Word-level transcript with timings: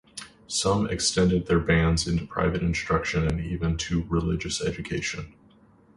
Some 0.47 0.89
extended 0.89 1.45
their 1.45 1.59
bans 1.59 2.07
into 2.07 2.25
private 2.25 2.63
instruction 2.63 3.27
and 3.27 3.39
even 3.39 3.77
to 3.77 4.01
religious 4.09 4.59
education. 4.59 5.35